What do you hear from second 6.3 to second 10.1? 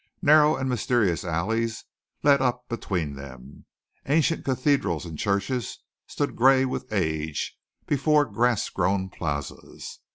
gray with age before grass grown plazas.